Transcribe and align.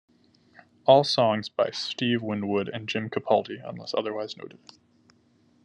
All 0.87 1.03
songs 1.03 1.47
by 1.47 1.69
Steve 1.69 2.23
Winwood 2.23 2.67
and 2.73 2.89
Jim 2.89 3.07
Capaldi 3.07 3.59
unless 3.63 3.93
otherwise 3.95 4.35
noted. 4.35 4.57